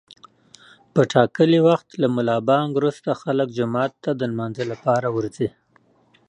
[0.93, 5.47] په ټاکلي وخت له ملابانګ روسته خلک جومات ته د لمانځه لپاره ورځي.